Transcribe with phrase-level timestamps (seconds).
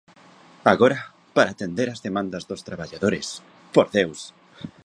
[0.73, 0.99] Agora,
[1.35, 3.27] para atender as demandas dos traballadores,
[3.73, 4.19] ¡por Deus!